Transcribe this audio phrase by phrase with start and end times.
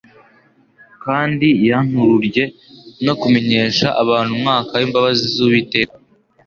[1.03, 2.43] kandi yantururye
[3.05, 5.95] no kumenyesha abantu umwaka w'imbabazi z'Uwiteka"